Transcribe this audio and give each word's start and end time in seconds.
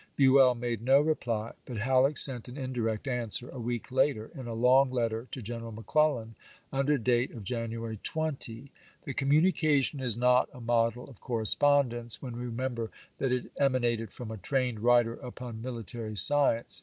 Buell 0.15 0.55
made 0.55 0.81
no 0.81 0.99
reply, 0.99 1.53
but 1.67 1.77
HaUeck 1.77 2.17
sent 2.17 2.49
an 2.49 2.57
indirect 2.57 3.07
answer, 3.07 3.49
a 3.51 3.59
week 3.59 3.91
later, 3.91 4.31
in 4.33 4.47
a 4.47 4.55
long 4.55 4.89
letter 4.89 5.27
to 5.29 5.43
General 5.43 5.71
McClellan 5.71 6.33
under 6.73 6.97
date 6.97 7.29
of 7.29 7.45
1862. 7.47 7.53
January 7.69 7.97
20. 8.01 8.71
The 9.03 9.13
communication 9.13 9.99
is 9.99 10.17
not 10.17 10.49
a 10.51 10.59
model 10.59 11.07
of 11.07 11.19
correspondence, 11.21 12.19
when 12.19 12.35
we 12.35 12.45
remember 12.47 12.89
that 13.19 13.31
it 13.31 13.51
em 13.59 13.73
anated 13.73 14.09
from 14.09 14.31
a 14.31 14.37
trained 14.37 14.79
writer 14.79 15.13
upon 15.13 15.61
military 15.61 16.15
science. 16.17 16.79